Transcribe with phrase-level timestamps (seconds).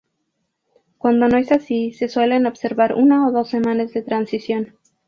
[0.97, 4.73] Cuando no es así, se suelen observar una o dos semanas de transición.